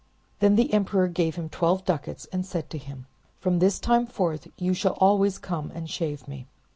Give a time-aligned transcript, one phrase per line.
[0.39, 3.05] Then the emperor gave him twelve ducats, and said to him—
[3.39, 6.47] "From this time forth you shall always come and shave me.